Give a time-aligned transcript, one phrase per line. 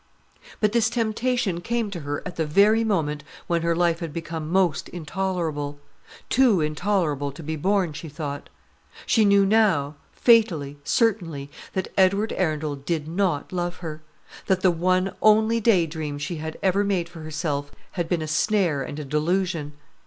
[0.59, 4.49] But this temptation came to her at the very moment when her life had become
[4.51, 5.77] most intolerable;
[6.27, 8.49] too intolerable to be borne, she thought.
[9.05, 14.01] She knew now, fatally, certainly, that Edward Arundel did not love her;
[14.47, 18.27] that the one only day dream she had ever made for herself had been a
[18.27, 19.73] snare and a delusion.